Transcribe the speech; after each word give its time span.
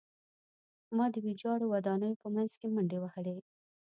ما 0.97 1.05
د 1.13 1.15
ویجاړو 1.25 1.65
ودانیو 1.73 2.19
په 2.21 2.27
منځ 2.35 2.51
کې 2.59 2.67
منډې 2.75 2.97
وهلې 3.01 3.37